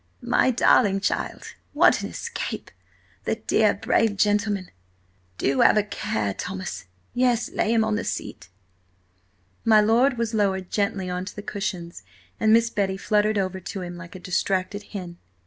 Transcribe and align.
"My 0.23 0.49
darling 0.49 0.99
child, 0.99 1.53
what 1.73 2.01
an 2.01 2.09
escape! 2.09 2.71
The 3.25 3.35
dear, 3.35 3.75
brave 3.75 4.17
gentleman! 4.17 4.71
Do 5.37 5.59
have 5.61 5.77
a 5.77 5.83
care, 5.83 6.33
Thomas! 6.33 6.85
Yes, 7.13 7.51
lay 7.51 7.71
him 7.71 7.83
on 7.83 7.97
the 7.97 8.03
seat." 8.03 8.49
My 9.63 9.79
lord 9.79 10.17
was 10.17 10.33
lowered 10.33 10.71
gently 10.71 11.07
on 11.07 11.25
to 11.25 11.35
the 11.35 11.43
cushions, 11.43 12.01
and 12.39 12.51
Miss 12.51 12.71
Betty 12.71 12.97
fluttered 12.97 13.37
over 13.37 13.59
to 13.59 13.83
him 13.83 13.95
like 13.95 14.15
a 14.15 14.19
distracted 14.19 14.81
hen. 14.85 15.19